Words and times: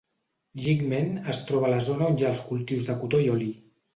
Jingmen 0.61 1.11
es 1.33 1.41
troba 1.51 1.69
a 1.69 1.73
la 1.75 1.83
zona 1.87 2.09
on 2.13 2.17
hi 2.21 2.27
ha 2.27 2.31
els 2.37 2.43
cultius 2.47 2.89
de 2.91 2.95
cotó 3.05 3.23
i 3.27 3.31
oli. 3.37 3.51